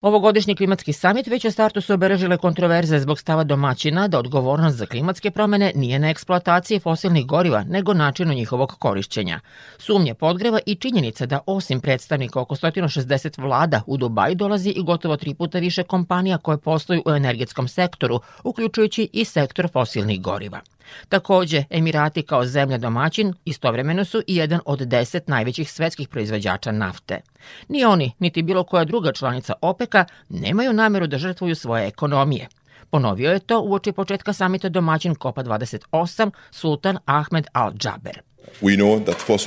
Ovogodišnji 0.00 0.56
klimatski 0.56 0.92
samit 0.92 1.26
već 1.26 1.44
u 1.44 1.50
startu 1.50 1.80
su 1.80 1.94
obeležile 1.94 2.36
kontroverze 2.36 2.98
zbog 2.98 3.18
stava 3.18 3.44
domaćina 3.44 4.08
da 4.08 4.18
odgovornost 4.18 4.76
za 4.76 4.86
klimatske 4.86 5.30
promene 5.30 5.72
nije 5.74 5.98
na 5.98 6.10
eksploataciji 6.10 6.80
fosilnih 6.80 7.26
goriva, 7.26 7.64
nego 7.64 7.94
načinu 7.94 8.32
njihovog 8.32 8.76
korišćenja. 8.78 9.40
Sumnje 9.78 10.14
podgreva 10.14 10.58
i 10.66 10.74
činjenica 10.74 11.26
da 11.26 11.40
osim 11.46 11.80
predstavnika 11.80 12.40
oko 12.40 12.54
160 12.54 13.42
vlada 13.42 13.82
u 13.86 13.96
Dubaju 13.96 14.34
dolazi 14.34 14.70
i 14.70 14.82
gotovo 14.82 15.16
tri 15.16 15.34
puta 15.34 15.58
više 15.58 15.82
kompanija 15.82 16.38
koje 16.38 16.58
posluju 16.58 17.02
u 17.06 17.10
energetskom 17.10 17.68
sektoru, 17.68 18.20
uključujući 18.44 19.08
i 19.12 19.24
sektor 19.24 19.68
fosilnih 19.72 20.22
goriva. 20.22 20.60
Takođe, 21.08 21.64
Emirati 21.70 22.22
kao 22.22 22.44
zemlja 22.44 22.78
domaćin 22.78 23.34
istovremeno 23.44 24.04
su 24.04 24.22
i 24.26 24.36
jedan 24.36 24.60
od 24.66 24.78
deset 24.78 25.28
najvećih 25.28 25.72
svetskih 25.72 26.08
proizvođača 26.08 26.72
nafte. 26.72 27.20
Ni 27.68 27.84
oni, 27.84 28.12
niti 28.18 28.42
bilo 28.42 28.64
koja 28.64 28.84
druga 28.84 29.12
članica 29.12 29.54
OPEC-a 29.60 30.04
nemaju 30.28 30.72
nameru 30.72 31.06
da 31.06 31.18
žrtvuju 31.18 31.54
svoje 31.54 31.86
ekonomije. 31.86 32.48
Ponovio 32.90 33.32
je 33.32 33.38
to 33.38 33.60
uoči 33.60 33.92
početka 33.92 34.32
samita 34.32 34.68
domaćin 34.68 35.14
Kopa 35.14 35.42
28 35.42 36.30
Sultan 36.50 36.98
Ahmed 37.04 37.46
Al-Džaber. 37.54 38.29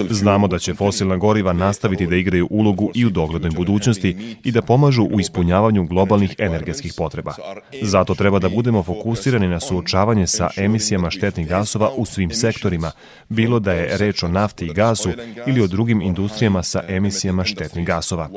Znamo 0.10 0.48
da 0.48 0.60
će 0.60 0.74
fosilna 0.74 1.18
goriva 1.18 1.54
nastaviti 1.54 2.08
da 2.08 2.16
igraju 2.16 2.48
ulogu 2.50 2.92
i 2.96 3.06
u 3.06 3.10
doglednoj 3.10 3.52
budućnosti 3.52 4.38
i 4.44 4.52
da 4.52 4.62
pomažu 4.62 5.04
u 5.04 5.20
ispunjavanju 5.20 5.88
globalnih 5.88 6.36
energetskih 6.38 6.94
potreba. 6.98 7.34
Zato 7.82 8.16
treba 8.16 8.40
da 8.40 8.50
budemo 8.50 8.84
fokusirani 8.84 9.48
na 9.48 9.60
suočavanje 9.60 10.28
sa 10.28 10.50
emisijama 10.58 11.10
štetnih 11.10 11.48
gasova 11.48 11.92
u 11.96 12.06
svim 12.06 12.32
sektorima, 12.32 12.92
bilo 13.30 13.60
da 13.60 13.74
je 13.74 13.98
reč 13.98 14.24
o 14.24 14.28
nafti 14.28 14.66
i 14.66 14.74
gasu 14.74 15.10
ili 15.48 15.62
o 15.62 15.68
drugim 15.68 16.02
industrijama 16.02 16.64
sa 16.64 16.84
emisijama 16.88 17.44
štetnih 17.44 17.86
gasova. 17.86 18.30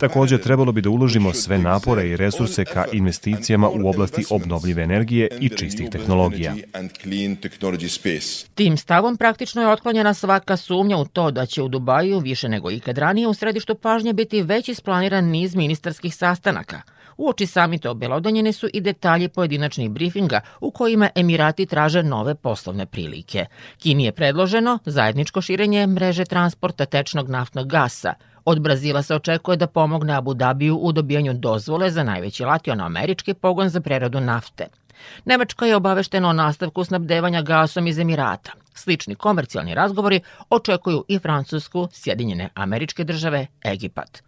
Takođe, 0.00 0.38
trebalo 0.38 0.72
bi 0.72 0.82
da 0.82 0.90
uložimo 0.90 1.32
sve 1.32 1.58
napore 1.58 2.08
i 2.08 2.16
resurse 2.16 2.64
ka 2.64 2.84
investicijama 2.92 3.68
u 3.68 3.88
oblasti 3.88 4.24
obnovljive 4.30 4.82
energije 4.82 5.28
i 5.40 5.48
čistih 5.48 5.90
tehnologija. 5.90 6.54
Tim 8.54 8.76
stavom 8.76 9.16
praktično 9.16 9.62
je 9.62 9.68
otklonjena 9.68 9.99
otklonjena 10.00 10.14
svaka 10.14 10.56
sumnja 10.56 10.96
u 10.96 11.04
to 11.04 11.30
da 11.30 11.46
će 11.46 11.62
u 11.62 11.68
Dubaju 11.68 12.18
više 12.18 12.48
nego 12.48 12.70
ikad 12.70 12.98
ranije 12.98 13.28
u 13.28 13.34
središtu 13.34 13.74
pažnje 13.74 14.12
biti 14.12 14.42
već 14.42 14.68
isplaniran 14.68 15.24
niz 15.24 15.54
ministarskih 15.54 16.14
sastanaka. 16.14 16.82
Uoči 17.16 17.46
samita 17.46 17.90
obelodanjene 17.90 18.52
su 18.52 18.68
i 18.72 18.80
detalji 18.80 19.28
pojedinačnih 19.28 19.90
briefinga 19.90 20.40
u 20.60 20.70
kojima 20.70 21.10
Emirati 21.14 21.66
traže 21.66 22.02
nove 22.02 22.34
poslovne 22.34 22.86
prilike. 22.86 23.46
Kini 23.78 24.04
je 24.04 24.12
predloženo 24.12 24.78
zajedničko 24.84 25.40
širenje 25.40 25.86
mreže 25.86 26.24
transporta 26.24 26.86
tečnog 26.86 27.28
naftnog 27.28 27.68
gasa, 27.68 28.14
Od 28.44 28.60
Brazila 28.60 29.02
se 29.02 29.14
očekuje 29.14 29.56
da 29.56 29.66
pomogne 29.66 30.14
Abu 30.14 30.34
Dhabiju 30.34 30.76
u 30.76 30.92
dobijanju 30.92 31.34
dozvole 31.34 31.90
za 31.90 32.02
najveći 32.04 32.44
latinoamerički 32.44 33.34
pogon 33.34 33.68
za 33.68 33.80
preradu 33.80 34.20
nafte. 34.20 34.66
Nemačka 35.24 35.66
je 35.66 35.76
obaveštena 35.76 36.28
o 36.28 36.32
nastavku 36.32 36.84
snabdevanja 36.84 37.42
gasom 37.42 37.86
iz 37.86 37.98
Emirata. 37.98 38.52
Slični 38.74 39.14
komercijalni 39.14 39.74
razgovori 39.74 40.20
očekuju 40.50 41.04
i 41.08 41.18
Francusku, 41.18 41.88
Sjedinjene 41.92 42.48
američke 42.54 43.04
države, 43.04 43.46
Egipat. 43.64 44.22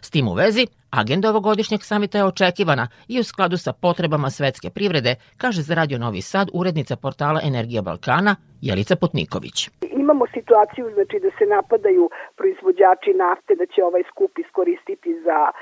S 0.00 0.10
tim 0.10 0.28
u 0.28 0.34
vezi, 0.34 0.66
agenda 0.90 1.30
ovogodišnjeg 1.30 1.80
samita 1.82 2.18
je 2.18 2.24
očekivana 2.24 2.88
i 3.08 3.20
u 3.20 3.24
skladu 3.24 3.56
sa 3.56 3.72
potrebama 3.72 4.30
svetske 4.30 4.70
privrede, 4.70 5.14
kaže 5.36 5.62
za 5.62 5.74
Radio 5.74 5.98
Novi 5.98 6.20
Sad 6.20 6.48
urednica 6.54 6.96
portala 6.96 7.40
Energija 7.44 7.82
Balkana 7.82 8.36
Jelica 8.60 8.96
Potniković. 8.96 9.70
Imamo 10.02 10.24
situaciju 10.34 10.90
znači 10.94 11.16
da 11.24 11.30
se 11.38 11.44
napadaju 11.56 12.10
proizvođači 12.36 13.12
nafte 13.14 13.52
da 13.60 13.66
će 13.72 13.84
ovaj 13.84 14.02
skup 14.10 14.32
iskoristiti 14.38 15.10
za 15.26 15.38
a, 15.48 15.52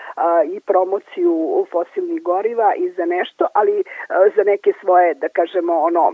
i 0.55 0.61
promociju 0.61 1.33
fosilnih 1.73 2.23
goriva 2.23 2.69
i 2.83 2.85
za 2.97 3.05
nešto, 3.17 3.45
ali 3.55 3.75
a, 3.81 3.85
za 4.37 4.43
neke 4.53 4.71
svoje 4.81 5.15
da 5.15 5.29
kažemo 5.39 5.73
ono 5.89 6.05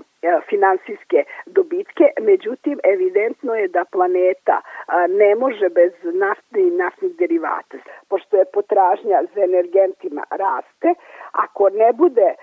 finansijske 0.51 1.25
dobitke, 1.47 2.05
međutim 2.21 2.81
evidentno 2.85 3.55
je 3.55 3.69
da 3.69 3.85
planeta 3.85 4.61
ne 5.09 5.35
može 5.35 5.69
bez 5.69 5.93
nafte 6.03 6.61
i 6.61 6.71
naftnih 6.71 7.17
derivata, 7.17 7.77
pošto 8.09 8.37
je 8.37 8.45
potražnja 8.45 9.23
za 9.35 9.41
energentima 9.43 10.25
raste, 10.31 10.95
ako 11.33 11.69
ne 11.69 11.93
bude 11.93 12.35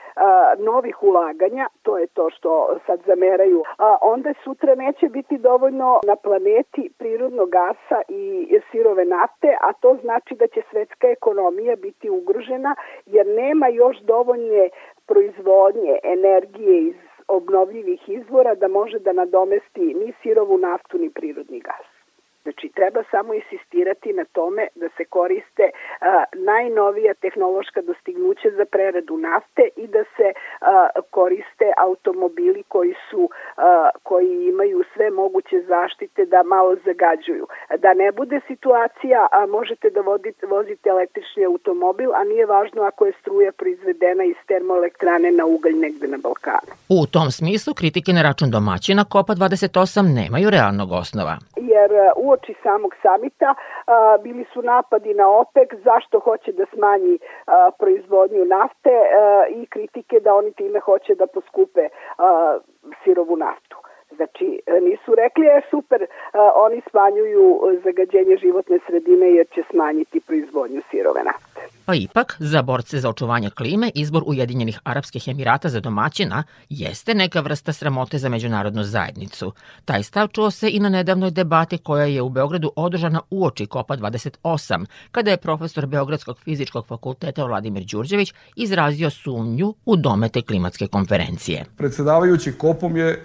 novih 0.58 1.04
ulaganja, 1.04 1.68
to 1.84 1.98
je 1.98 2.08
to 2.08 2.30
što 2.30 2.80
sad 2.86 3.00
zameraju, 3.06 3.64
onda 4.02 4.34
sutra 4.44 4.76
neće 4.76 5.10
biti 5.10 5.38
dovoljno 5.38 6.00
na 6.08 6.16
planeti 6.16 6.92
prirodnog 6.98 7.50
gasa 7.50 8.02
i 8.08 8.60
sirove 8.72 9.06
nafte, 9.06 9.58
a 9.62 9.74
to 9.74 9.98
znači 10.02 10.36
da 10.36 10.48
će 10.48 10.62
svetska 10.72 11.08
ekonomija 11.08 11.76
biti 11.76 12.10
ugrožena 12.10 12.76
jer 13.06 13.28
nema 13.28 13.68
još 13.68 13.98
dovoljne 13.98 14.70
proizvodnje 15.08 16.00
energije 16.04 16.82
iz 16.82 17.09
obnovljivih 17.30 18.10
izvora 18.10 18.56
da 18.56 18.68
može 18.68 19.00
da 19.00 19.14
nadomesti 19.14 19.94
ni 19.94 20.14
sirovu 20.24 20.58
naftu 20.58 20.98
ni 20.98 21.10
prirodni 21.10 21.60
gas. 21.60 22.00
Znači, 22.44 22.70
treba 22.76 23.04
samo 23.12 23.34
insistirati 23.34 24.14
na 24.14 24.26
tome 24.26 24.68
da 24.76 24.90
se 24.98 25.06
koriste 25.06 25.70
a, 26.02 26.24
najnovija 26.34 27.14
tehnološka 27.14 27.82
dostignuća 27.82 28.50
za 28.58 28.66
preradu 28.66 29.18
nafte 29.18 29.70
i 29.76 29.88
da 29.88 30.04
se 30.04 30.34
a, 30.62 30.88
koriste 31.10 31.74
automobili 31.78 32.64
koji 32.68 32.96
su 33.10 33.30
a, 33.58 33.90
koji 34.10 34.32
imaju 34.54 34.84
sve 34.94 35.08
moguće 35.10 35.58
zaštite 35.74 36.26
da 36.26 36.40
malo 36.44 36.72
zagađuju. 36.86 37.46
Da 37.84 37.94
ne 37.94 38.12
bude 38.12 38.40
situacija, 38.48 39.28
a 39.32 39.40
možete 39.58 39.90
da 39.90 40.02
vodite, 40.02 40.44
vozite 40.48 40.90
električni 40.90 41.46
automobil, 41.46 42.10
a 42.20 42.24
nije 42.24 42.46
važno 42.46 42.82
ako 42.82 43.06
je 43.06 43.14
struja 43.22 43.52
proizvedena 43.52 44.24
iz 44.24 44.40
termoelektrane 44.48 45.30
na 45.32 45.46
ugalj 45.46 45.76
negde 45.86 46.08
na 46.08 46.18
Balkanu. 46.26 46.72
U 47.00 47.00
tom 47.14 47.28
smislu 47.40 47.72
kritike 47.80 48.12
na 48.14 48.22
račun 48.28 48.50
domaćina 48.58 49.02
Kopa 49.14 49.34
28 49.34 50.16
nemaju 50.20 50.48
realnog 50.50 50.90
osnova. 50.92 51.36
Jer 51.74 51.90
u 52.16 52.30
uoči 52.30 52.54
samog 52.64 52.94
samita 53.02 53.50
a, 53.56 54.18
bili 54.24 54.46
su 54.54 54.62
napadi 54.62 55.14
na 55.14 55.26
OPEC 55.42 55.70
zašto 55.84 56.20
hoće 56.20 56.52
da 56.52 56.66
smanji 56.74 57.16
a, 57.20 57.70
proizvodnju 57.80 58.46
nafte 58.46 58.96
a, 59.00 59.46
i 59.60 59.66
kritike 59.66 60.16
da 60.20 60.34
oni 60.34 60.52
time 60.54 60.80
hoće 60.80 61.16
da 61.16 61.28
poskupe 61.28 61.84
a, 62.18 62.58
sirovu 63.04 63.38
naftu. 63.38 63.78
Znači, 64.16 64.48
nisu 64.88 65.16
rekli 65.16 65.46
je 65.46 65.62
super, 65.72 66.02
a, 66.02 66.52
oni 66.66 66.82
smanjuju 66.90 67.46
zagađenje 67.84 68.38
životne 68.38 68.78
sredine 68.88 69.28
jer 69.38 69.48
će 69.56 69.62
smanjiti 69.72 70.20
proizvodnju 70.20 70.82
sirove 70.92 71.24
nafte. 71.24 71.62
Pa 71.86 71.96
ipak, 71.96 72.36
za 72.40 72.62
borce 72.62 72.98
za 72.98 73.10
očuvanje 73.10 73.50
klime, 73.50 73.92
izbor 73.96 74.24
Ujedinjenih 74.26 74.80
Arapskih 74.84 75.28
Emirata 75.28 75.70
za 75.70 75.80
domaćina 75.80 76.44
jeste 76.70 77.14
neka 77.14 77.40
vrsta 77.42 77.74
sramote 77.74 78.18
za 78.18 78.30
međunarodnu 78.30 78.84
zajednicu. 78.84 79.52
Taj 79.86 80.04
stav 80.04 80.28
čuo 80.28 80.52
se 80.52 80.70
i 80.72 80.80
na 80.80 80.90
nedavnoj 80.90 81.32
debati 81.32 81.78
koja 81.78 82.06
je 82.06 82.22
u 82.22 82.30
Beogradu 82.30 82.72
održana 82.76 83.22
uoči 83.30 83.66
Kopa 83.66 83.98
28, 83.98 84.86
kada 85.12 85.32
je 85.32 85.38
profesor 85.38 85.86
Beogradskog 85.86 86.40
fizičkog 86.40 86.88
fakulteta 86.88 87.46
Vladimir 87.46 87.84
Đurđević 87.84 88.34
izrazio 88.56 89.10
sumnju 89.10 89.74
u 89.86 89.96
domete 89.96 90.42
klimatske 90.42 90.88
konferencije. 90.88 91.66
Predsedavajući 91.78 92.58
Kopom 92.58 92.98
je 92.98 93.24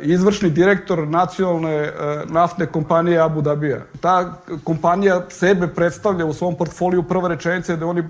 izvršni 0.00 0.50
direktor 0.50 1.08
nacionalne 1.08 1.74
eh, 1.74 1.92
naftne 2.26 2.66
kompanije 2.66 3.20
Abu 3.20 3.42
Dhabija. 3.42 3.80
Ta 4.00 4.32
kompanija 4.64 5.22
sebe 5.28 5.66
predstavlja 5.66 6.26
u 6.26 6.32
svom 6.32 6.56
portfoliju 6.56 7.02
prva 7.02 7.28
rečenica 7.28 7.76
da 7.76 7.86
oni 7.86 8.02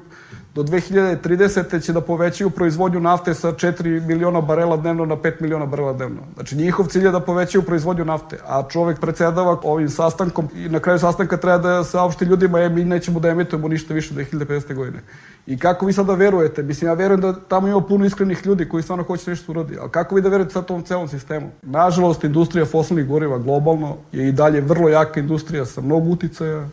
do 0.54 0.62
2030. 0.62 1.84
će 1.84 1.92
da 1.92 2.00
povećaju 2.00 2.50
proizvodnju 2.50 3.00
nafte 3.00 3.34
sa 3.34 3.52
4 3.52 4.06
miliona 4.06 4.40
barela 4.40 4.76
dnevno 4.76 5.04
na 5.04 5.16
5 5.16 5.32
miliona 5.40 5.66
barela 5.66 5.92
dnevno. 5.92 6.22
Znači 6.34 6.56
njihov 6.56 6.86
cilj 6.86 7.04
je 7.04 7.10
da 7.10 7.20
povećaju 7.20 7.62
proizvodnju 7.62 8.04
nafte, 8.04 8.38
a 8.46 8.62
čovek 8.68 9.00
predsedava 9.00 9.58
ovim 9.62 9.88
sastankom 9.90 10.48
i 10.54 10.68
na 10.68 10.80
kraju 10.80 10.98
sastanka 10.98 11.36
treba 11.36 11.58
da 11.58 11.84
saopšti 11.84 12.24
ljudima 12.24 12.58
je 12.58 12.68
mi 12.68 12.84
nećemo 12.84 13.20
da 13.20 13.28
emitujemo 13.28 13.68
ništa 13.68 13.94
više 13.94 14.14
do 14.14 14.20
2050. 14.20 14.74
godine. 14.74 15.02
I 15.46 15.58
kako 15.58 15.86
vi 15.86 15.92
sada 15.92 16.14
verujete? 16.14 16.62
Mislim, 16.62 16.88
ja 16.88 16.94
verujem 16.94 17.20
da 17.20 17.32
tamo 17.48 17.68
ima 17.68 17.80
puno 17.80 18.04
iskrenih 18.04 18.46
ljudi 18.46 18.68
koji 18.68 18.82
stvarno 18.82 19.04
hoće 19.04 19.30
nešto 19.30 19.52
uradi. 19.52 19.76
Ali 19.80 19.90
kako 19.90 20.14
vi 20.14 20.22
da 20.22 20.28
verujete 20.28 20.52
sa 20.52 20.62
tom 20.62 20.82
celom 20.82 21.08
sistemu? 21.08 21.50
Nažalost, 21.62 22.24
industrija 22.24 22.66
fosilnih 22.66 23.06
goriva 23.06 23.38
globalno 23.38 23.96
je 24.12 24.28
i 24.28 24.32
dalje 24.32 24.60
vrlo 24.60 24.88
jaka 24.88 25.20
industrija 25.20 25.64
sa 25.64 25.80
mnogo 25.80 26.10
uticaja 26.10 26.66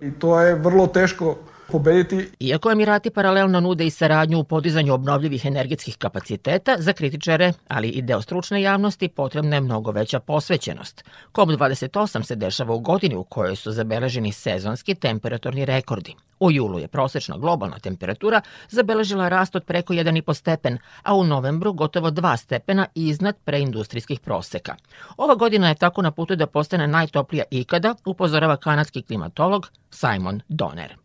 i 0.00 0.10
to 0.10 0.40
je 0.40 0.54
vrlo 0.54 0.86
teško 0.86 1.36
pobediti. 1.72 2.28
Iako 2.40 2.70
Emirati 2.70 3.10
paralelno 3.10 3.60
nude 3.60 3.86
i 3.86 3.90
saradnju 3.90 4.38
u 4.38 4.44
podizanju 4.44 4.94
obnovljivih 4.94 5.46
energetskih 5.46 5.96
kapaciteta, 5.96 6.76
za 6.78 6.92
kritičare, 6.92 7.52
ali 7.68 7.88
i 7.88 8.02
deo 8.02 8.22
stručne 8.22 8.62
javnosti, 8.62 9.08
potrebna 9.08 9.56
je 9.56 9.60
mnogo 9.60 9.90
veća 9.90 10.20
posvećenost. 10.20 11.04
COP28 11.32 12.22
se 12.22 12.36
dešava 12.36 12.74
u 12.74 12.80
godini 12.80 13.16
u 13.16 13.24
kojoj 13.24 13.56
su 13.56 13.72
zabeleženi 13.72 14.32
sezonski 14.32 14.94
temperaturni 14.94 15.64
rekordi. 15.64 16.14
U 16.40 16.52
julu 16.52 16.78
je 16.78 16.88
prosečna 16.88 17.36
globalna 17.36 17.78
temperatura 17.78 18.40
zabeležila 18.68 19.28
rast 19.28 19.56
od 19.56 19.64
preko 19.64 19.94
1,5 19.94 20.34
stepen, 20.34 20.78
a 21.02 21.14
u 21.14 21.24
novembru 21.24 21.72
gotovo 21.72 22.10
2 22.10 22.36
stepena 22.36 22.86
iznad 22.94 23.36
preindustrijskih 23.44 24.20
proseka. 24.20 24.76
Ova 25.16 25.34
godina 25.34 25.68
je 25.68 25.74
tako 25.74 26.02
na 26.02 26.10
putu 26.10 26.36
da 26.36 26.46
postane 26.46 26.86
najtoplija 26.86 27.44
ikada, 27.50 27.94
upozorava 28.04 28.56
kanadski 28.56 29.02
klimatolog 29.02 29.70
Simon 29.90 30.40
Donner. 30.48 31.03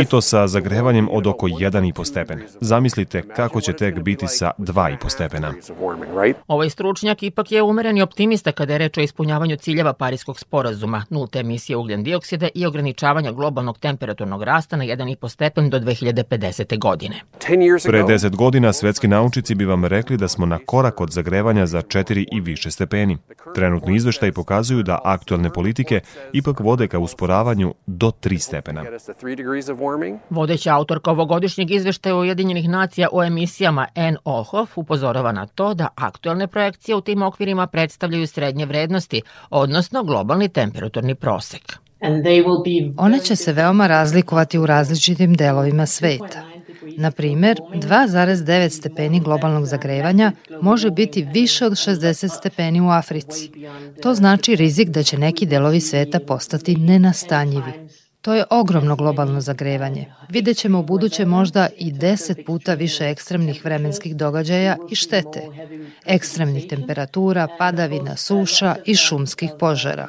I 0.00 0.04
to 0.04 0.20
sa 0.20 0.46
zagrevanjem 0.46 1.08
od 1.12 1.26
oko 1.26 1.46
1,5 1.46 2.04
stepen. 2.04 2.40
Zamislite 2.60 3.22
kako 3.22 3.60
će 3.60 3.72
tek 3.72 4.00
biti 4.00 4.26
sa 4.28 4.50
2,5 4.58 5.08
stepena. 5.08 5.54
Ovaj 6.48 6.70
stručnjak 6.70 7.22
ipak 7.22 7.52
je 7.52 7.62
umereni 7.62 8.02
optimista 8.02 8.52
kada 8.52 8.72
je 8.72 8.78
reč 8.78 8.98
o 8.98 9.00
ispunjavanju 9.00 9.56
ciljeva 9.56 9.92
Parijskog 9.92 10.40
sporazuma, 10.40 11.04
nulte 11.10 11.38
emisije 11.38 11.76
ugljen 11.76 12.04
dioksida 12.04 12.48
i 12.54 12.66
ograničavanja 12.66 13.32
globalnog 13.32 13.78
temperaturnog 13.78 14.42
rasta 14.42 14.76
na 14.76 14.84
1,5 14.84 15.28
stepen 15.28 15.70
do 15.70 15.78
2050. 15.78 16.78
godine. 16.78 17.20
Pre 17.86 18.02
10 18.02 18.36
godina 18.36 18.72
svetski 18.72 19.08
naučici 19.08 19.54
bi 19.54 19.64
vam 19.64 19.84
rekli 19.84 20.16
da 20.16 20.28
smo 20.28 20.46
na 20.46 20.58
korak 20.66 21.00
od 21.00 21.10
zagrevanja 21.10 21.66
za 21.66 21.82
4 21.82 22.24
i 22.32 22.40
više 22.40 22.70
stepeni. 22.70 23.18
Trenutni 23.54 23.96
izveštaj 23.96 24.32
pokazuju 24.32 24.82
da 24.82 25.00
aktualne 25.04 25.50
politike 25.50 26.00
ipak 26.32 26.60
vode 26.60 26.88
ka 26.88 26.98
usporavanju 26.98 27.74
do 27.86 28.10
3 28.10 28.38
stepena. 28.38 28.84
Vodeća 30.30 30.74
autorka 30.74 31.10
ovogodišnjeg 31.10 31.70
izveštaja 31.70 32.16
Ujedinjenih 32.16 32.68
nacija 32.68 33.08
o 33.12 33.24
emisijama 33.24 33.86
N. 33.94 34.16
Olhoff 34.24 34.78
upozorava 34.78 35.32
na 35.32 35.46
to 35.46 35.74
da 35.74 35.88
aktualne 35.94 36.46
projekcije 36.46 36.96
u 36.96 37.00
tim 37.00 37.22
okvirima 37.22 37.66
predstavljaju 37.66 38.26
srednje 38.26 38.66
vrednosti, 38.66 39.22
odnosno 39.50 40.02
globalni 40.04 40.48
temperaturni 40.48 41.14
prosek. 41.14 41.78
One 42.96 43.18
će 43.18 43.36
se 43.36 43.52
veoma 43.52 43.86
razlikovati 43.86 44.58
u 44.58 44.66
različitim 44.66 45.34
delovima 45.34 45.86
sveta. 45.86 46.42
Na 46.96 47.10
primer, 47.10 47.56
2,9 47.74 48.68
stepeni 48.68 49.20
globalnog 49.20 49.66
zagrevanja 49.66 50.32
može 50.60 50.90
biti 50.90 51.28
više 51.32 51.66
od 51.66 51.72
60 51.72 52.38
stepeni 52.38 52.80
u 52.80 52.88
Africi. 52.88 53.50
To 54.02 54.14
znači 54.14 54.56
rizik 54.56 54.88
da 54.88 55.02
će 55.02 55.18
neki 55.18 55.46
delovi 55.46 55.80
sveta 55.80 56.20
postati 56.20 56.76
nenastanjivi. 56.76 57.72
To 58.22 58.34
je 58.34 58.44
ogromno 58.50 58.96
globalno 58.96 59.40
zagrevanje. 59.40 60.12
Videćemo 60.28 60.78
u 60.78 60.82
buduće 60.82 61.24
možda 61.24 61.68
i 61.78 61.92
10 61.92 62.46
puta 62.46 62.74
više 62.74 63.04
ekstremnih 63.08 63.64
vremenskih 63.64 64.16
događaja 64.16 64.76
i 64.90 64.94
štete, 64.94 65.42
ekstremnih 66.06 66.66
temperatura, 66.68 67.48
padavina, 67.58 68.16
suša 68.16 68.76
i 68.84 68.94
šumskih 68.94 69.50
požara. 69.58 70.08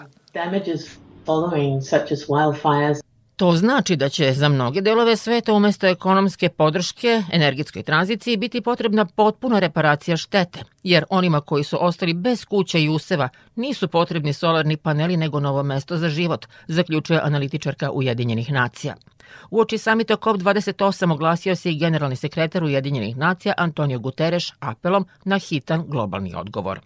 To 3.37 3.51
znači 3.51 3.95
da 3.95 4.09
će 4.09 4.33
za 4.33 4.49
mnoge 4.49 4.81
delove 4.81 5.15
sveta 5.15 5.53
umesto 5.53 5.87
ekonomske 5.87 6.49
podrške 6.49 7.23
energetskoj 7.31 7.83
tranziciji 7.83 8.37
biti 8.37 8.61
potrebna 8.61 9.05
potpuna 9.05 9.59
reparacija 9.59 10.17
štete, 10.17 10.63
jer 10.83 11.05
onima 11.09 11.41
koji 11.41 11.63
su 11.63 11.77
ostali 11.85 12.13
bez 12.13 12.45
kuća 12.45 12.77
i 12.77 12.89
useva 12.89 13.29
nisu 13.55 13.87
potrebni 13.87 14.33
solarni 14.33 14.77
paneli 14.77 15.17
nego 15.17 15.39
novo 15.39 15.63
mesto 15.63 15.97
za 15.97 16.09
život, 16.09 16.45
zaključuje 16.67 17.19
analitičarka 17.23 17.91
Ujedinjenih 17.91 18.51
nacija. 18.51 18.95
U 19.49 19.59
oči 19.59 19.77
samita 19.77 20.17
COP28 20.17 21.13
oglasio 21.13 21.55
se 21.55 21.71
i 21.71 21.79
generalni 21.79 22.15
sekretar 22.15 22.63
Ujedinjenih 22.63 23.17
nacija 23.17 23.53
Antonio 23.57 23.99
Guterres 23.99 24.51
apelom 24.59 25.05
na 25.25 25.39
hitan 25.39 25.83
globalni 25.87 26.35
odgovor. 26.35 26.79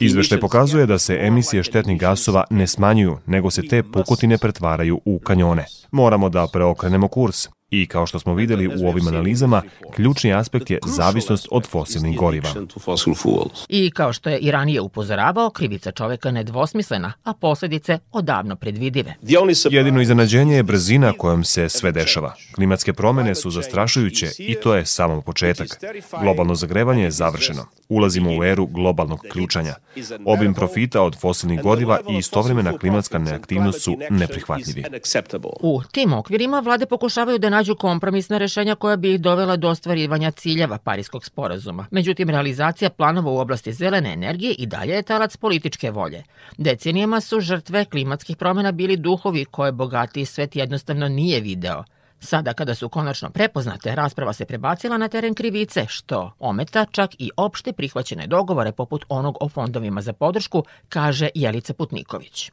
Izveštaj 0.00 0.40
pokazuje 0.40 0.86
da 0.86 0.98
se 0.98 1.18
emisije 1.20 1.62
štetnih 1.62 2.00
gasova 2.00 2.44
ne 2.50 2.66
smanjuju, 2.66 3.18
nego 3.26 3.50
se 3.50 3.62
te 3.62 3.82
pukotine 3.82 4.38
pretvaraju 4.38 5.00
u 5.04 5.18
kanjone. 5.18 5.64
Moramo 5.90 6.28
da 6.28 6.46
preokrenemo 6.52 7.08
kurs. 7.08 7.48
I 7.70 7.86
kao 7.86 8.06
što 8.06 8.18
smo 8.18 8.34
videli 8.34 8.68
u 8.68 8.88
ovim 8.88 9.08
analizama, 9.08 9.62
ključni 9.94 10.34
aspekt 10.34 10.70
je 10.70 10.78
zavisnost 10.86 11.48
od 11.50 11.66
fosilnih 11.66 12.16
goriva. 12.16 12.48
I 13.68 13.90
kao 13.90 14.12
što 14.12 14.30
je 14.30 14.38
i 14.38 14.50
ranije 14.50 14.80
upozoravao, 14.80 15.50
krivica 15.50 15.92
čoveka 15.92 16.30
nedvosmislena, 16.30 17.12
a 17.24 17.34
posledice 17.34 17.98
odavno 18.12 18.56
predvidive. 18.56 19.14
Jedino 19.70 20.00
iznenađenje 20.00 20.56
je 20.56 20.62
brzina 20.62 21.12
kojom 21.12 21.44
se 21.44 21.68
sve 21.68 21.92
dešava. 21.92 22.34
Klimatske 22.54 22.92
promene 22.92 23.34
su 23.34 23.50
zastrašujuće 23.50 24.30
i 24.38 24.54
to 24.54 24.74
je 24.74 24.86
samo 24.86 25.20
početak. 25.20 25.68
Globalno 26.20 26.54
zagrevanje 26.54 27.02
je 27.02 27.10
završeno. 27.10 27.66
Ulazimo 27.88 28.38
u 28.38 28.44
eru 28.44 28.66
globalnog 28.66 29.20
ključanja. 29.32 29.74
Obim 30.24 30.54
profita 30.54 31.02
od 31.02 31.20
fosilnih 31.20 31.62
goriva 31.62 32.00
i 32.10 32.16
istovremena 32.18 32.78
klimatska 32.78 33.18
neaktivnost 33.18 33.82
su 33.82 33.96
neprihvatljivi. 34.10 34.84
U 35.60 35.82
tim 35.92 36.12
okvirima 36.12 36.60
vlade 36.60 36.86
pokušavaju 36.86 37.38
da 37.38 37.50
nađu 37.58 37.74
kompromisna 37.74 38.38
rešenja 38.38 38.74
koja 38.74 38.96
bi 38.96 39.14
ih 39.14 39.20
dovela 39.20 39.56
do 39.56 39.68
ostvarivanja 39.68 40.30
ciljeva 40.30 40.78
Parijskog 40.78 41.24
sporazuma. 41.24 41.86
Međutim, 41.90 42.30
realizacija 42.30 42.90
planova 42.90 43.30
u 43.30 43.38
oblasti 43.38 43.72
zelene 43.72 44.12
energije 44.12 44.54
i 44.58 44.66
dalje 44.66 44.92
je 44.94 45.02
talac 45.02 45.36
političke 45.36 45.90
volje. 45.90 46.22
Decenijama 46.58 47.20
su 47.20 47.40
žrtve 47.40 47.84
klimatskih 47.84 48.36
promena 48.36 48.72
bili 48.72 48.96
duhovi 48.96 49.44
koje 49.44 49.72
bogatiji 49.72 50.24
svet 50.24 50.56
jednostavno 50.56 51.08
nije 51.08 51.40
video. 51.40 51.84
Sada 52.20 52.52
kada 52.52 52.74
su 52.74 52.88
konačno 52.88 53.30
prepoznate, 53.30 53.94
rasprava 53.94 54.32
se 54.32 54.44
prebacila 54.44 54.98
na 54.98 55.08
teren 55.08 55.34
krivice, 55.34 55.84
što 55.88 56.32
ometa 56.38 56.84
čak 56.90 57.10
i 57.18 57.30
opšte 57.36 57.72
prihvaćene 57.72 58.26
dogovore 58.26 58.72
poput 58.72 59.04
onog 59.08 59.36
o 59.40 59.48
fondovima 59.48 60.00
za 60.00 60.12
podršku, 60.12 60.64
kaže 60.88 61.28
Jelica 61.34 61.74
Putniković 61.74 62.50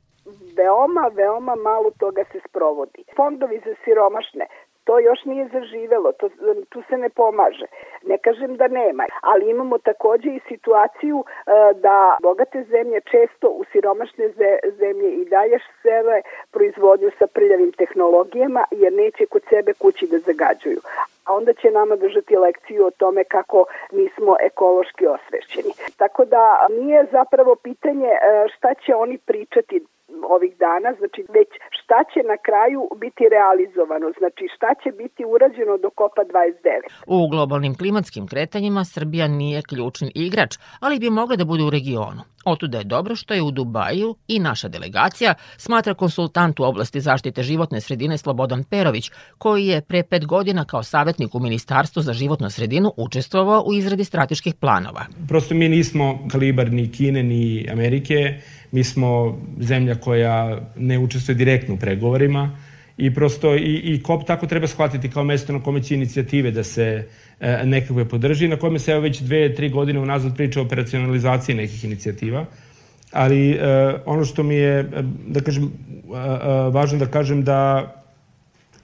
veoma, 0.60 1.06
veoma 1.22 1.56
malo 1.70 1.90
toga 2.04 2.24
se 2.32 2.40
sprovodi. 2.50 3.02
Fondovi 3.18 3.58
za 3.66 3.74
siromašne 3.84 4.46
to 4.86 5.00
još 5.00 5.26
nije 5.26 5.48
zaživelo, 5.48 6.12
to, 6.12 6.30
tu 6.70 6.84
se 6.90 6.98
ne 6.98 7.10
pomaže. 7.10 7.66
Ne 8.04 8.18
kažem 8.18 8.58
da 8.58 8.68
nema, 8.68 9.06
ali 9.22 9.50
imamo 9.50 9.78
takođe 9.78 10.30
i 10.30 10.46
situaciju 10.48 11.24
e, 11.28 11.52
da 11.74 12.18
bogate 12.22 12.64
zemlje 12.64 13.02
često 13.02 13.48
u 13.48 13.64
siromašne 13.72 14.30
zemlje 14.80 15.10
i 15.12 15.26
dalje 15.26 15.60
sele 15.82 16.22
proizvodnju 16.52 17.12
sa 17.20 17.28
prljavim 17.28 17.72
tehnologijama 17.72 18.64
jer 18.72 18.94
neće 18.94 19.26
kod 19.26 19.42
sebe 19.50 19.74
kući 19.74 20.08
da 20.08 20.18
zagađuju. 20.20 20.80
A 21.26 21.34
onda 21.34 21.54
će 21.54 21.72
nama 21.72 21.96
držati 21.96 22.36
lekciju 22.36 22.86
o 22.86 22.92
tome 22.92 23.24
kako 23.24 23.66
nismo 23.92 24.36
ekološki 24.50 25.06
osvešćeni. 25.08 25.72
Tako 25.98 26.26
da 26.26 26.68
nije 26.70 27.08
zapravo 27.12 27.56
pitanje 27.56 28.08
e, 28.08 28.20
šta 28.56 28.74
će 28.74 28.96
oni 28.96 29.18
pričati 29.18 29.86
ovih 30.36 30.54
dana, 30.58 30.90
znači 31.00 31.22
već 31.38 31.50
šta 31.80 32.00
će 32.12 32.20
na 32.32 32.38
kraju 32.48 32.82
biti 33.04 33.24
realizovano, 33.38 34.08
znači 34.20 34.44
šta 34.56 34.70
će 34.82 34.90
biti 35.02 35.22
urađeno 35.34 35.78
do 35.78 35.90
kopa 35.90 36.22
29. 36.22 36.32
U 37.08 37.28
globalnim 37.28 37.78
klimatskim 37.78 38.28
kretanjima 38.28 38.86
Srbija 38.86 39.28
nije 39.28 39.62
ključni 39.70 40.12
igrač, 40.16 40.54
ali 40.80 41.00
bi 41.00 41.10
mogla 41.10 41.36
da 41.36 41.46
bude 41.46 41.64
u 41.64 41.70
regionu. 41.70 42.22
Otuda 42.46 42.78
je 42.78 42.84
dobro 42.84 43.16
što 43.16 43.34
je 43.34 43.42
u 43.42 43.52
Dubaju 43.52 44.16
i 44.28 44.40
naša 44.40 44.68
delegacija, 44.68 45.34
smatra 45.58 45.94
konsultant 45.94 46.60
u 46.60 46.64
oblasti 46.64 47.00
zaštite 47.00 47.44
životne 47.44 47.82
sredine 47.82 48.18
Slobodan 48.18 48.64
Perović, 48.70 49.12
koji 49.38 49.66
je 49.66 49.82
pre 49.82 50.04
pet 50.04 50.26
godina 50.26 50.66
kao 50.66 50.84
savjetnik 51.16 51.36
u 51.36 51.40
Ministarstvu 51.40 52.02
za 52.02 52.14
životnu 52.14 52.50
sredinu 52.50 52.94
učestvovao 52.98 53.64
u 53.68 53.74
izradi 53.74 54.04
strateških 54.04 54.54
planova. 54.54 55.06
Prosto 55.28 55.56
mi 55.56 55.70
nismo 55.70 56.28
kalibar 56.32 56.72
ni 56.72 56.92
Kine 56.92 57.24
ni 57.24 57.68
Amerike, 57.72 58.42
mi 58.72 58.84
smo 58.84 59.38
zemlja 59.60 59.96
koja 59.96 60.60
ne 60.76 61.00
učestvuje 61.00 61.36
direktno 61.36 61.76
u 61.76 61.78
pregovorima 61.78 62.58
i 62.98 63.14
prosto 63.14 63.56
i, 63.56 63.82
i 63.84 64.04
KOP 64.04 64.28
tako 64.28 64.48
treba 64.48 64.68
shvatiti 64.68 65.10
kao 65.10 65.24
mesto 65.24 65.54
na 65.54 65.64
kome 65.64 65.84
će 65.84 65.96
inicijative 65.96 66.52
da 66.52 66.64
se 66.64 67.08
e, 67.40 67.66
nekakve 67.66 68.06
podrži, 68.06 68.48
na 68.48 68.58
kome 68.58 68.80
se 68.80 68.92
evo 68.92 69.02
već 69.02 69.22
dve, 69.22 69.56
tri 69.56 69.70
godine 69.70 70.00
unazad 70.00 70.36
priča 70.36 70.60
o 70.60 70.64
operacionalizaciji 70.64 71.56
nekih 71.56 71.84
inicijativa. 71.86 72.46
Ali 73.12 73.52
e, 73.52 73.60
ono 74.06 74.26
što 74.26 74.44
mi 74.44 74.56
je, 74.56 74.80
e, 74.80 75.04
da 75.28 75.42
kažem, 75.42 75.64
e, 75.64 75.68
e, 75.68 76.70
važno 76.72 77.00
da 77.00 77.06
kažem 77.08 77.44
da, 77.44 77.92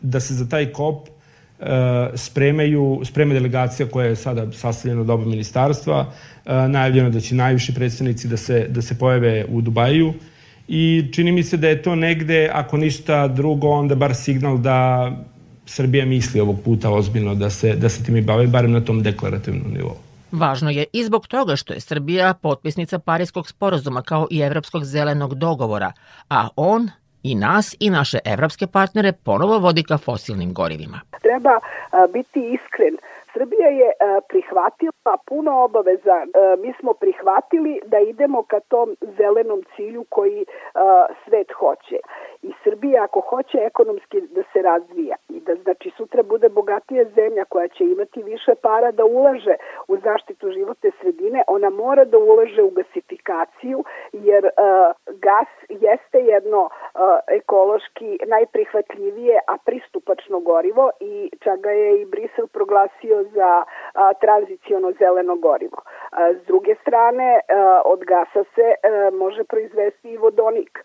da 0.01 0.19
se 0.19 0.33
za 0.33 0.47
taj 0.49 0.71
KOP 0.71 1.09
spremaju, 2.15 3.01
sprema 3.03 3.33
delegacija 3.33 3.87
koja 3.87 4.07
je 4.07 4.15
sada 4.15 4.51
sastavljena 4.51 5.01
od 5.01 5.09
oba 5.09 5.25
ministarstva, 5.25 6.13
najavljeno 6.45 7.09
da 7.09 7.19
će 7.19 7.35
najviši 7.35 7.73
predstavnici 7.73 8.27
da 8.27 8.37
se, 8.37 8.67
da 8.69 8.81
se 8.81 8.99
pojave 8.99 9.45
u 9.49 9.61
Dubaju 9.61 10.13
i 10.67 11.09
čini 11.13 11.31
mi 11.31 11.43
se 11.43 11.57
da 11.57 11.67
je 11.67 11.81
to 11.81 11.95
negde, 11.95 12.49
ako 12.53 12.77
ništa 12.77 13.27
drugo, 13.27 13.69
onda 13.69 13.95
bar 13.95 14.15
signal 14.15 14.57
da 14.57 15.11
Srbija 15.65 16.05
misli 16.05 16.39
ovog 16.39 16.61
puta 16.65 16.89
ozbiljno 16.89 17.35
da 17.35 17.49
se, 17.49 17.75
da 17.75 17.89
se 17.89 18.03
time 18.03 18.21
bave, 18.21 18.47
barem 18.47 18.71
na 18.71 18.81
tom 18.81 19.03
deklarativnom 19.03 19.73
nivou. 19.73 19.95
Važno 20.31 20.69
je 20.69 20.85
i 20.93 21.03
zbog 21.03 21.27
toga 21.27 21.55
što 21.55 21.73
je 21.73 21.79
Srbija 21.79 22.33
potpisnica 22.33 22.99
Parijskog 22.99 23.47
sporozuma 23.47 24.01
kao 24.01 24.27
i 24.31 24.39
Evropskog 24.39 24.85
zelenog 24.85 25.35
dogovora, 25.35 25.91
a 26.29 26.47
on 26.55 26.89
i 27.23 27.35
nas 27.35 27.75
i 27.79 27.89
naše 27.89 28.19
evropske 28.25 28.67
partnere 28.67 29.11
ponovo 29.11 29.59
vodi 29.59 29.83
ka 29.83 29.97
fosilnim 29.97 30.53
gorivima. 30.53 30.99
Treba 31.21 31.59
biti 32.13 32.39
iskren. 32.39 32.97
Srbija 33.33 33.67
je 33.67 33.91
prihvatila 34.27 35.17
puno 35.27 35.63
obaveza. 35.63 36.25
Mi 36.59 36.73
smo 36.79 36.93
prihvatili 36.93 37.81
da 37.85 37.99
idemo 37.99 38.43
ka 38.43 38.59
tom 38.59 38.95
zelenom 39.17 39.63
cilju 39.75 40.05
koji 40.09 40.45
svet 41.25 41.51
hoće 41.51 41.97
i 42.41 42.51
Srbija 42.63 43.03
ako 43.03 43.19
hoće 43.19 43.57
ekonomski 43.57 44.21
da 44.21 44.43
se 44.53 44.61
razvija 44.61 45.15
i 45.29 45.39
da 45.39 45.55
znači 45.55 45.91
sutra 45.97 46.23
bude 46.23 46.49
bogatija 46.49 47.03
zemlja 47.15 47.45
koja 47.45 47.67
će 47.67 47.83
imati 47.83 48.23
više 48.23 48.55
para 48.61 48.91
da 48.91 49.05
ulaže 49.05 49.55
u 49.87 49.97
zaštitu 49.97 50.51
životne 50.51 50.91
sredine, 51.01 51.43
ona 51.47 51.69
mora 51.69 52.05
da 52.05 52.17
ulaže 52.17 52.63
u 52.63 52.69
gasifikaciju 52.69 53.83
jer 54.13 54.49
gas 55.07 55.47
jeste 55.69 56.19
jedno 56.19 56.69
ekološki 57.27 58.19
najprihvatljivije, 58.27 59.39
a 59.47 59.57
pristupačno 59.65 60.39
gorivo 60.39 60.91
i 60.99 61.29
čak 61.43 61.59
ga 61.59 61.71
je 61.71 62.01
i 62.01 62.05
Brisel 62.05 62.47
proglasio 62.47 63.20
za 63.23 63.63
tranziciono 64.23 64.91
zeleno 64.99 65.35
gorivo. 65.35 65.79
S 66.43 66.47
druge 66.47 66.75
strane, 66.81 67.39
od 67.85 67.99
gasa 68.11 68.43
se 68.55 68.67
može 69.17 69.43
proizvesti 69.43 70.09
i 70.11 70.17
vodonik. 70.17 70.79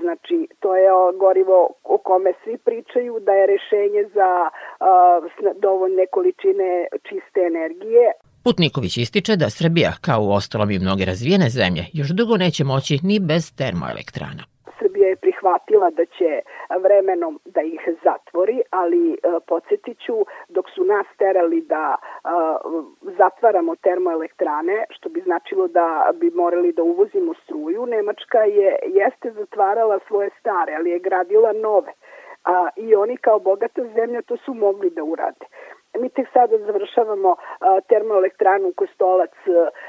Znači, 0.00 0.48
to 0.60 0.76
je 0.76 0.88
gorivo 1.16 1.68
o 1.84 1.98
kome 1.98 2.32
svi 2.44 2.58
pričaju 2.58 3.20
da 3.20 3.32
je 3.32 3.46
rešenje 3.46 4.04
za 4.14 4.50
dovoljne 5.56 6.06
količine 6.06 6.86
čiste 7.02 7.40
energije. 7.40 8.12
Putniković 8.44 8.96
ističe 8.96 9.36
da 9.36 9.50
Srbija, 9.50 9.90
kao 10.00 10.20
u 10.22 10.32
ostalom 10.32 10.70
i 10.70 10.78
mnoge 10.78 11.04
razvijene 11.04 11.48
zemlje, 11.48 11.84
još 11.92 12.08
dugo 12.08 12.36
neće 12.36 12.64
moći 12.64 12.98
ni 13.02 13.20
bez 13.20 13.56
termoelektrana. 13.56 14.53
Srbija 14.84 15.08
je 15.08 15.16
prihvatila 15.16 15.90
da 15.90 16.04
će 16.04 16.30
vremenom 16.80 17.40
da 17.44 17.62
ih 17.62 17.80
zatvori, 18.04 18.62
ali 18.70 19.12
e, 19.12 19.16
podsjetiću, 19.46 20.16
dok 20.48 20.70
su 20.74 20.84
nas 20.84 21.06
terali 21.18 21.60
da 21.60 21.96
e, 21.96 22.28
zatvaramo 23.18 23.76
termoelektrane, 23.76 24.84
što 24.90 25.08
bi 25.08 25.20
značilo 25.20 25.68
da 25.68 26.10
bi 26.14 26.30
morali 26.30 26.72
da 26.72 26.82
uvozimo 26.82 27.34
struju, 27.34 27.86
Nemačka 27.86 28.38
je 28.38 28.78
jeste 28.86 29.30
zatvarala 29.30 29.98
svoje 30.06 30.30
stare, 30.40 30.74
ali 30.78 30.90
je 30.90 30.98
gradila 30.98 31.52
nove. 31.52 31.92
A, 32.44 32.68
I 32.76 32.94
oni 32.94 33.16
kao 33.16 33.38
bogata 33.38 33.82
zemlja 33.94 34.22
to 34.22 34.36
su 34.36 34.54
mogli 34.54 34.90
da 34.90 35.04
urade. 35.04 35.46
Mi 36.00 36.08
tek 36.08 36.26
sada 36.32 36.58
završavamo 36.58 37.36
termoelektranu 37.88 38.72
Kostolac 38.76 39.30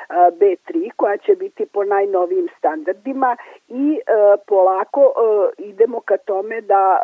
B3 0.09 0.91
koja 0.95 1.17
će 1.17 1.35
biti 1.35 1.65
po 1.65 1.83
najnovijim 1.83 2.47
standardima 2.57 3.37
i 3.67 3.99
polako 4.47 5.13
idemo 5.57 5.99
ka 5.99 6.17
tome 6.17 6.61
da 6.61 6.99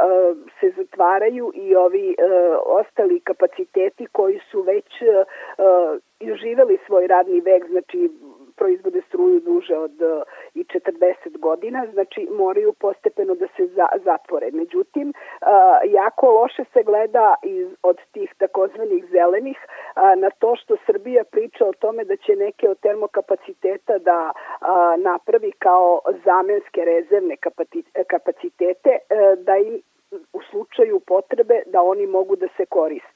se 0.60 0.72
zatvaraju 0.78 1.52
i 1.56 1.76
ovi 1.76 2.16
ostali 2.66 3.20
kapaciteti 3.20 4.06
koji 4.06 4.40
su 4.52 4.62
već 4.62 5.04
živeli 6.42 6.80
svoj 6.86 7.08
radni 7.08 7.42
vek, 7.42 7.68
znači 7.70 8.10
proizvode 8.56 9.02
struju 9.08 9.40
duže 9.40 9.78
od 9.78 9.96
i 10.54 10.64
40 10.64 11.00
godina, 11.52 11.80
znači 11.94 12.28
moraju 12.32 12.74
postepeno 12.74 13.34
da 13.36 13.48
se 13.56 13.64
za, 13.76 13.88
zatvore. 14.06 14.48
Međutim, 14.52 15.08
e, 15.10 15.14
jako 16.00 16.26
loše 16.40 16.64
se 16.74 16.84
gleda 16.84 17.36
iz, 17.44 17.68
od 17.84 17.98
tih 18.12 18.30
takozvanih 18.38 19.06
zelenih 19.12 19.60
e, 19.62 19.68
na 20.16 20.30
to 20.30 20.56
što 20.56 20.74
Srbija 20.86 21.24
priča 21.24 21.64
o 21.66 21.78
tome 21.84 22.04
da 22.04 22.16
će 22.16 22.36
neke 22.36 22.70
od 22.70 22.80
termokapaciteta 22.80 23.98
da 23.98 24.32
napravi 24.98 25.52
kao 25.52 26.02
zamenske 26.26 26.82
rezervne 26.86 27.36
kapacitete, 28.08 28.92
da 29.46 29.58
im 29.58 29.82
u 30.34 30.40
slučaju 30.50 31.00
potrebe 31.00 31.62
da 31.66 31.82
oni 31.82 32.08
mogu 32.08 32.36
da 32.36 32.48
se 32.58 32.66
koriste. 32.66 33.11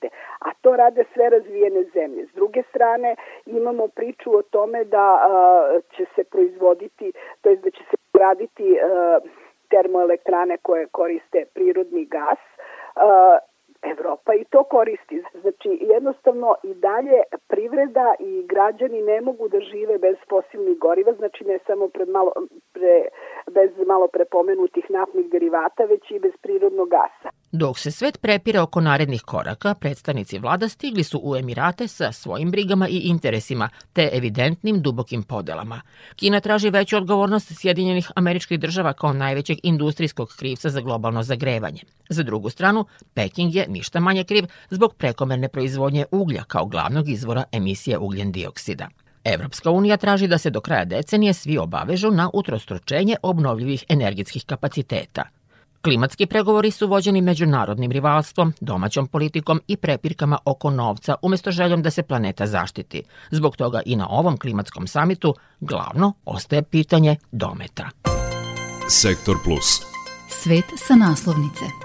To 0.65 0.75
rade 0.75 1.03
sve 1.13 1.29
razvijene 1.29 1.83
zemlje. 1.93 2.25
S 2.25 2.35
druge 2.35 2.63
strane 2.69 3.15
imamo 3.45 3.87
priču 3.87 4.37
o 4.37 4.41
tome 4.41 4.83
da 4.83 5.07
će 5.95 6.05
se 6.15 6.23
proizvoditi, 6.23 7.11
to 7.41 7.49
je 7.49 7.55
da 7.55 7.69
će 7.69 7.83
se 7.89 7.97
graditi 8.13 8.79
a, 8.79 9.19
termoelektrane 9.69 10.57
koje 10.57 10.87
koriste 10.87 11.45
prirodni 11.53 12.05
gas. 12.05 12.39
A, 12.95 13.37
Evropa 13.91 14.33
i 14.33 14.43
to 14.43 14.63
koristi. 14.63 15.23
Znači, 15.41 15.77
jednostavno 15.81 16.55
i 16.63 16.73
dalje 16.73 17.21
privreda 17.47 18.13
i 18.19 18.43
građani 18.47 19.01
ne 19.01 19.21
mogu 19.21 19.47
da 19.47 19.59
žive 19.59 19.97
bez 19.97 20.15
fosilnih 20.29 20.77
goriva, 20.77 21.13
znači 21.13 21.43
ne 21.43 21.59
samo 21.67 21.87
pred 21.87 22.09
malo, 22.09 22.31
pre, 22.73 23.07
bez 23.51 23.71
malo 23.87 24.07
prepomenutih 24.07 24.85
naftnih 24.89 25.29
derivata, 25.29 25.85
već 25.85 26.11
i 26.11 26.19
bez 26.19 26.31
prirodnog 26.41 26.89
gasa. 26.89 27.24
Dok 27.57 27.79
se 27.79 27.91
svet 27.91 28.17
prepira 28.21 28.63
oko 28.63 28.81
narednih 28.81 29.21
koraka, 29.21 29.73
predstavnici 29.73 30.39
vlada 30.39 30.69
stigli 30.69 31.03
su 31.03 31.19
u 31.23 31.35
Emirate 31.35 31.87
sa 31.87 32.11
svojim 32.11 32.51
brigama 32.51 32.87
i 32.87 32.97
interesima, 32.97 33.69
te 33.93 34.09
evidentnim 34.13 34.81
dubokim 34.81 35.23
podelama. 35.23 35.81
Kina 36.15 36.39
traži 36.39 36.69
veću 36.69 36.97
odgovornost 36.97 37.59
Sjedinjenih 37.59 38.11
američkih 38.15 38.59
država 38.59 38.93
kao 38.93 39.13
najvećeg 39.13 39.57
industrijskog 39.63 40.29
krivca 40.37 40.69
za 40.69 40.81
globalno 40.81 41.23
zagrevanje. 41.23 41.81
Za 42.09 42.23
drugu 42.23 42.49
stranu, 42.49 42.85
Peking 43.13 43.55
je 43.55 43.67
ništa 43.67 43.99
manje 43.99 44.23
kriv 44.23 44.45
zbog 44.69 44.95
prekomerne 44.95 45.49
proizvodnje 45.49 46.05
uglja 46.11 46.43
kao 46.43 46.65
glavnog 46.65 47.09
izvora 47.09 47.43
emisije 47.51 47.97
ugljen 47.97 48.31
dioksida. 48.31 48.87
Evropska 49.23 49.71
unija 49.71 49.97
traži 49.97 50.27
da 50.27 50.37
se 50.37 50.49
do 50.49 50.61
kraja 50.61 50.85
decenije 50.85 51.33
svi 51.33 51.57
obavežu 51.57 52.11
na 52.11 52.29
utrostručenje 52.33 53.15
obnovljivih 53.21 53.85
energetskih 53.89 54.45
kapaciteta. 54.45 55.23
Klimatski 55.85 56.25
pregovori 56.25 56.71
su 56.71 56.87
vođeni 56.87 57.21
međunarodnim 57.21 57.91
rivalstvom, 57.91 58.53
domaćom 58.61 59.07
politikom 59.07 59.61
i 59.67 59.77
prepirkama 59.77 60.37
oko 60.45 60.69
novca 60.69 61.15
umesto 61.21 61.51
željom 61.51 61.81
da 61.81 61.91
se 61.91 62.03
planeta 62.03 62.47
zaštiti. 62.47 63.03
Zbog 63.31 63.57
toga 63.57 63.81
i 63.85 63.95
na 63.95 64.07
ovom 64.09 64.37
klimatskom 64.37 64.87
samitu 64.87 65.35
glavno 65.59 66.13
ostaje 66.25 66.63
pitanje 66.63 67.15
dometa. 67.31 67.89
Sektor 68.89 69.35
Plus. 69.43 69.81
Svet 70.29 70.65
sa 70.87 70.95
naslovnice. 70.95 71.84